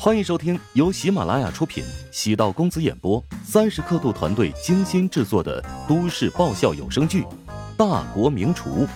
[0.00, 7.24] 欢迎收听由喜马拉雅出品、喜道公子演播、三十刻度团队精心制作的都市爆笑有声剧
[7.76, 8.86] 《大国名厨》，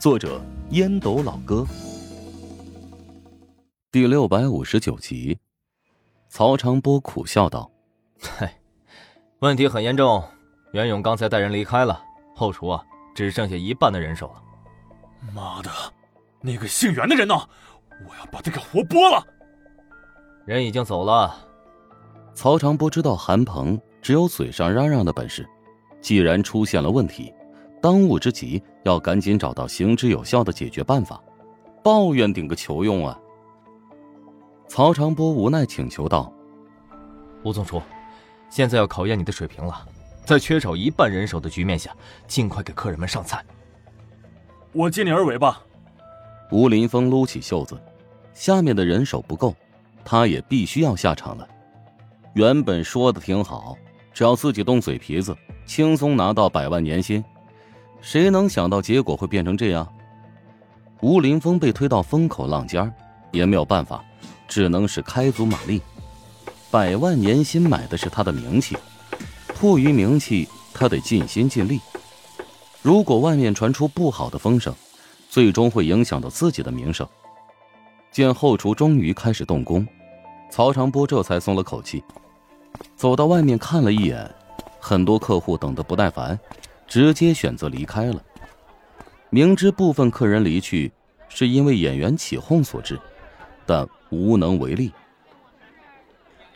[0.00, 0.40] 作者
[0.70, 1.66] 烟斗老哥。
[3.90, 5.36] 第六百五十九集，
[6.28, 7.68] 曹长波苦笑道
[8.22, 8.56] ：“嗨，
[9.40, 10.22] 问题很严重。
[10.72, 12.00] 袁勇刚才带人离开了，
[12.36, 12.80] 后厨啊
[13.16, 14.40] 只剩下一半的人手了。
[15.34, 15.70] 妈的，
[16.40, 17.34] 那个姓袁的人呢？
[18.08, 19.26] 我要把他给活剥了！”
[20.46, 21.34] 人已经走了。
[22.32, 25.44] 曹长波知道韩鹏只有嘴上嚷嚷的本事，
[26.00, 27.34] 既然出现了问题，
[27.82, 31.20] 当务之急要赶紧找到行之有效的解决办法。
[31.82, 33.16] 抱怨顶个球用啊！
[34.66, 36.32] 曹长波无奈请求道
[37.44, 37.80] ：“吴总厨，
[38.50, 39.86] 现在要考验你的水平了，
[40.24, 41.94] 在缺少一半人手的局面下，
[42.26, 43.44] 尽快给客人们上菜。”
[44.72, 45.62] 我尽力而为吧。
[46.50, 47.80] 吴林峰撸起袖子，
[48.34, 49.54] 下面的人手不够。
[50.08, 51.46] 他也必须要下场了。
[52.34, 53.76] 原本说的挺好，
[54.14, 57.22] 只要自己动嘴皮子，轻松拿到百万年薪。
[58.00, 59.92] 谁能想到结果会变成这样？
[61.00, 62.90] 吴林峰被推到风口浪尖
[63.32, 64.04] 也没有办法，
[64.46, 65.82] 只能是开足马力。
[66.70, 68.76] 百万年薪买的是他的名气，
[69.48, 71.80] 迫于名气，他得尽心尽力。
[72.80, 74.72] 如果外面传出不好的风声，
[75.28, 77.04] 最终会影响到自己的名声。
[78.12, 79.86] 见后厨终于开始动工。
[80.50, 82.02] 曹长波这才松了口气，
[82.96, 84.28] 走到外面看了一眼，
[84.80, 86.38] 很多客户等得不耐烦，
[86.86, 88.22] 直接选择离开了。
[89.28, 90.90] 明知部分客人离去
[91.28, 92.98] 是因为演员起哄所致，
[93.66, 94.92] 但无能为力。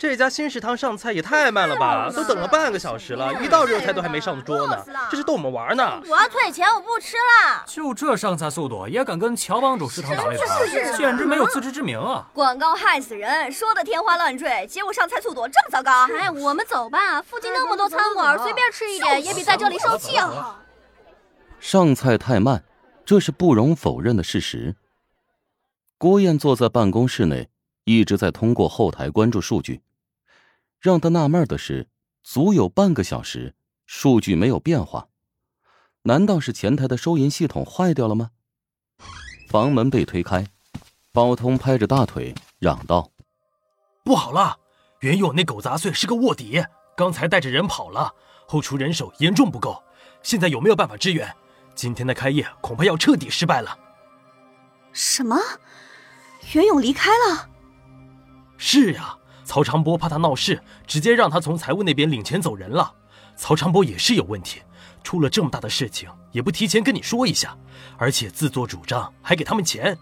[0.00, 2.10] 这家新食堂上菜也太慢了吧！
[2.10, 6.00] 都等了半个小时了，一道热菜都还没上桌呢，这是逗我们玩呢！
[6.08, 7.62] 我要退钱，我不吃了。
[7.66, 12.26] 就这上菜速度，也敢跟乔帮主食堂打擂台，简直没有自知之明啊！
[12.32, 16.06] 广告害死人，说的天花乱坠，结果上菜速度这么糟糕。
[16.16, 20.62] 哎，我们走吧，附近那么多餐馆，随便吃一点也比在这里受气好。
[21.58, 22.64] 上菜太慢，
[23.04, 24.76] 这是不容否认的事实。
[25.98, 27.50] 郭燕坐在办公室内，
[27.84, 29.82] 一直在通过后台关注数据。
[30.80, 31.88] 让他纳闷的是，
[32.22, 33.54] 足有半个小时，
[33.86, 35.08] 数据没有变化，
[36.04, 38.30] 难道是前台的收银系统坏掉了吗？
[39.48, 40.46] 房门被推开，
[41.12, 43.10] 包通拍着大腿嚷道
[44.02, 44.58] ：“不好了，
[45.00, 46.64] 袁勇那狗杂碎是个卧底，
[46.96, 48.14] 刚才带着人跑了，
[48.46, 49.82] 后厨人手严重不够，
[50.22, 51.36] 现在有没有办法支援？
[51.74, 53.78] 今天的开业恐怕要彻底失败了。”
[54.92, 55.36] 什么？
[56.54, 57.50] 袁勇离开了？
[58.56, 59.18] 是呀。
[59.50, 62.94] 曹长波怕他闹事，直接让他从财务那边领钱走人了。
[63.34, 64.62] 曹长波也是有问题，
[65.02, 67.58] 出了这么大的事情也不提前跟你说一下，
[67.98, 69.98] 而且自作主张还给他们钱。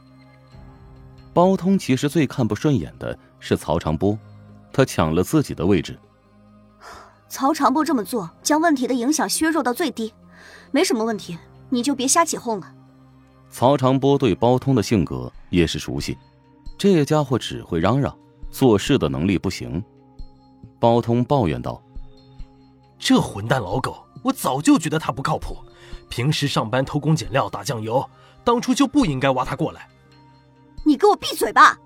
[1.32, 4.19] 包通其实最看不顺眼的是曹长波，
[4.70, 5.98] 他抢了自己的位置。
[7.26, 10.12] 曹长波这么做，将问题的影响削弱到最低，
[10.72, 11.38] 没什么问题，
[11.70, 12.70] 你就别瞎起哄了。
[13.48, 16.19] 曹长波对包通的性格也是熟悉，
[16.76, 18.15] 这家伙只会嚷嚷。
[18.50, 19.82] 做事的能力不行，
[20.78, 21.82] 包通抱怨道
[22.98, 25.56] ：“这混蛋老狗，我早就觉得他不靠谱。
[26.09, 28.04] 平时上班偷工减料打酱油，
[28.42, 29.88] 当初就不应该挖他过来。”
[30.86, 31.78] 你给我闭嘴吧！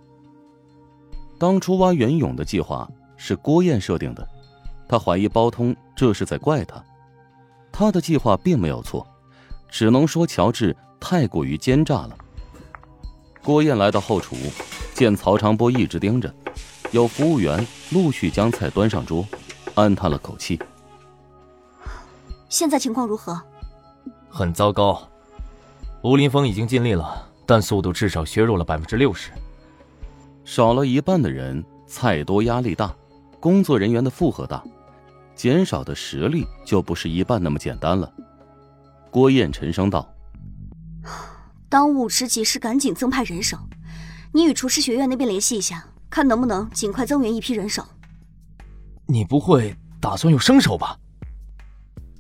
[1.38, 4.28] 当初挖袁勇的计划是郭燕设定的，
[4.88, 6.82] 他怀疑包通这是在怪他。
[7.72, 9.04] 他的计划并没有错，
[9.68, 12.16] 只能说乔治太过于奸诈了。
[13.42, 14.36] 郭燕来到后厨，
[15.02, 16.32] 见曹长波一直盯着。
[16.92, 19.26] 有服务员陆续将菜端上桌，
[19.74, 20.60] 暗叹了口气。
[22.48, 23.42] 现在情况如何？
[24.28, 25.02] 很糟糕。
[26.04, 29.32] 吴林峰已经尽力了，但速度至少削弱了百分之六十。
[30.44, 32.94] 少了一半的人，菜多压力大，
[33.40, 34.62] 工作人员的负荷大，
[35.34, 38.08] 减少的实力就不是一半那么简单了。
[39.10, 40.08] 郭燕沉声道
[41.68, 43.58] ：“当务之急是赶紧增派人手，
[44.32, 47.82] 你与厨师学院那边联系一下。”看能不能尽快增援一批人手。
[49.06, 50.98] 你不会打算用生手吧？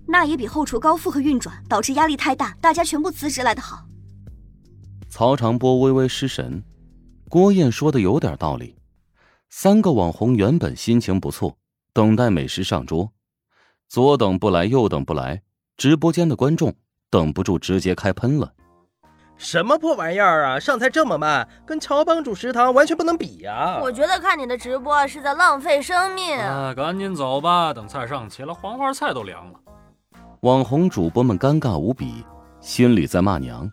[0.06, 3.86] 那也比后厨高负荷运转导致压力太大，大家全部辞职来的好。
[5.10, 6.64] 曹长波微微失神，
[7.28, 8.76] 郭燕说的有点道理。
[9.50, 11.58] 三个网红原本心情不错，
[11.92, 13.12] 等待美食上桌，
[13.90, 15.42] 左等不来，右等不来，
[15.76, 16.74] 直播间的观众
[17.10, 18.54] 等不住，直接开喷了。
[19.42, 20.60] 什么破玩意儿啊！
[20.60, 23.80] 上菜这么慢，跟乔帮主食堂完全不能比呀！
[23.82, 26.38] 我觉得看你的直播是在浪费生命。
[26.38, 29.58] 啊，赶紧走吧，等菜上齐了，黄花菜都凉了。
[30.42, 32.24] 网红主播们尴尬无比，
[32.60, 33.68] 心里在骂娘，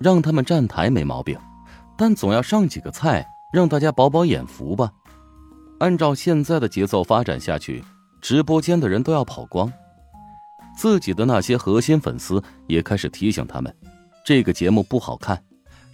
[0.00, 1.38] 让他们站台没毛病，
[1.98, 3.22] 但总要上几个菜，
[3.52, 4.90] 让大家饱饱眼福吧。
[5.80, 7.84] 按照现在的节奏发展下去，
[8.22, 9.70] 直播间的人都要跑光。
[10.74, 13.74] 自己的那些核心粉丝也开始提醒他们，
[14.24, 15.44] 这个节目不好看，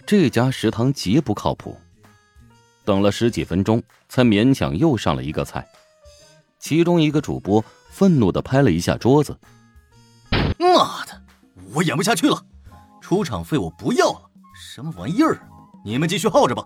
[0.05, 1.75] 这家食堂极不靠谱。
[2.85, 5.67] 等了十几分钟，才勉强又上了一个菜。
[6.59, 9.37] 其中一个主播愤怒的拍了一下桌子
[10.59, 11.21] ：“妈的，
[11.73, 12.45] 我演不下去了，
[13.01, 15.39] 出场费我不要了，什么玩意儿？
[15.83, 16.63] 你们继续耗着吧。”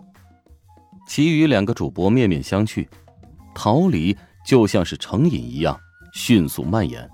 [1.07, 2.87] 其余两个主播面面相觑，
[3.53, 5.79] 逃离就像是成瘾一样
[6.13, 7.09] 迅速蔓延。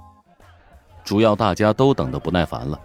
[1.04, 2.80] 主要大家都等得不耐烦了，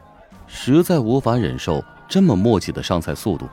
[0.46, 3.48] 实在无法忍受这么磨叽的上菜速度，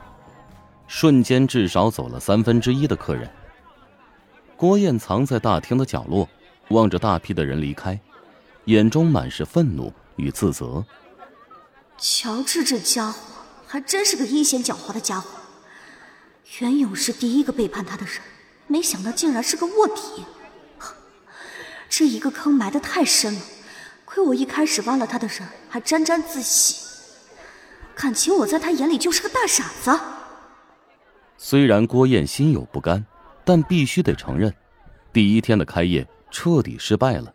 [0.86, 3.30] 瞬间至少走了三分之一的客人。
[4.56, 6.28] 郭燕藏在大厅的角落，
[6.68, 7.98] 望着大批的人离开，
[8.66, 10.84] 眼中满是愤怒与自责。
[11.98, 13.18] 乔治这家伙
[13.66, 15.28] 还真是个阴险狡猾的家伙，
[16.60, 18.16] 袁勇是第一个背叛他的人，
[18.66, 20.24] 没想到竟然是个卧底，
[21.88, 23.40] 这一个坑埋得太深了。
[24.04, 26.81] 亏我一开始挖了他的人，还沾沾自喜，
[27.94, 29.98] 感情我在他眼里就是个大傻子。
[31.36, 33.04] 虽然郭燕心有不甘，
[33.44, 34.54] 但必须得承认，
[35.12, 37.34] 第一天的开业彻底失败了。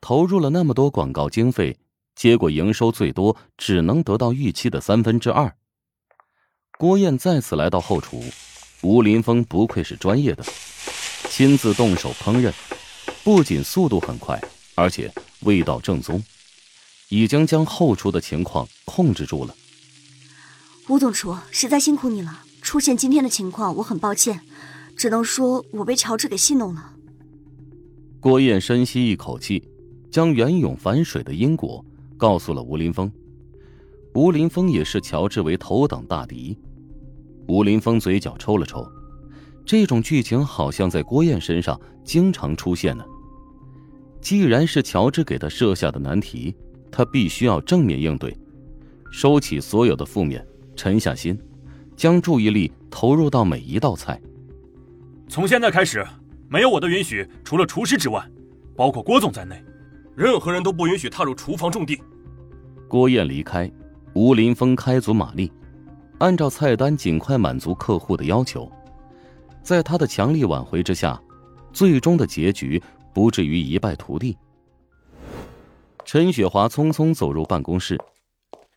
[0.00, 1.76] 投入了那么多广告经费，
[2.14, 5.52] 结果营收最多只能得到预期的三分之二。
[6.78, 8.22] 郭燕再次来到后厨，
[8.82, 10.44] 吴林峰不愧是专业的，
[11.28, 12.52] 亲自动手烹饪，
[13.24, 14.40] 不仅速度很快，
[14.74, 15.12] 而且。
[15.40, 16.20] 味道正宗，
[17.08, 19.54] 已经将后厨的情况控制住了。
[20.88, 22.42] 吴总厨，实在辛苦你了。
[22.62, 24.40] 出现今天的情况，我很抱歉，
[24.96, 26.92] 只能说我被乔治给戏弄了。
[28.18, 29.62] 郭燕深吸一口气，
[30.10, 31.84] 将袁勇反水的因果
[32.16, 33.10] 告诉了吴林峰。
[34.14, 36.58] 吴林峰也视乔治为头等大敌。
[37.46, 38.84] 吴林峰嘴角抽了抽，
[39.64, 43.04] 这种剧情好像在郭燕身上经常出现呢。
[44.20, 46.56] 既然是乔治给他设下的难题，
[46.90, 48.36] 他必须要正面应对，
[49.10, 51.38] 收起所有的负面，沉下心，
[51.96, 54.20] 将注意力投入到每一道菜。
[55.28, 56.06] 从现在开始，
[56.48, 58.24] 没有我的允许，除了厨师之外，
[58.74, 59.62] 包括郭总在内，
[60.16, 62.00] 任何人都不允许踏入厨房重地。
[62.88, 63.70] 郭燕离开，
[64.14, 65.50] 吴林峰开足马力，
[66.18, 68.70] 按照菜单尽快满足客户的要求。
[69.62, 71.20] 在他的强力挽回之下，
[71.72, 72.82] 最终的结局。
[73.16, 74.36] 不至于一败涂地。
[76.06, 78.00] 陈雪华匆匆走入办公室，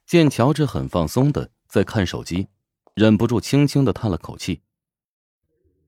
[0.08, 2.48] 见乔治很放松的在看手机，
[2.96, 4.64] 忍不住轻轻的叹了口气：“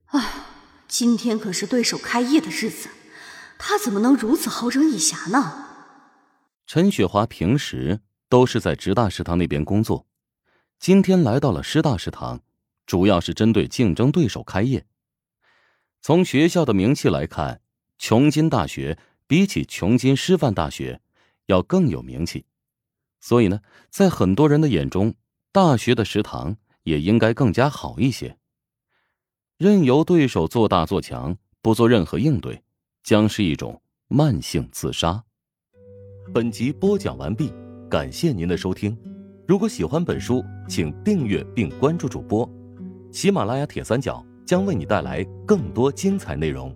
[0.06, 0.44] 唉，
[0.86, 2.88] 今天可是对手开业的日子，
[3.58, 5.66] 他怎么能如此好整以暇呢？”
[6.64, 7.98] 陈雪华平时
[8.28, 10.06] 都是在职大食堂那边工作，
[10.78, 12.40] 今天来到了师大食堂，
[12.86, 14.86] 主要是针对竞争对手开业。
[16.00, 17.60] 从学校的名气来看。
[17.98, 18.98] 琼金大学
[19.28, 21.00] 比起琼金师范大学
[21.46, 22.44] 要更有名气，
[23.20, 23.60] 所以呢，
[23.90, 25.14] 在很多人的眼中，
[25.50, 28.36] 大学的食堂也应该更加好一些。
[29.58, 32.62] 任由对手做大做强，不做任何应对，
[33.02, 35.22] 将是一种慢性自杀。
[36.32, 37.52] 本集播讲完毕，
[37.90, 38.96] 感谢您的收听。
[39.46, 42.48] 如果喜欢本书，请订阅并关注主播。
[43.12, 46.74] 喜马拉雅铁三角将为你带来更多精彩内容。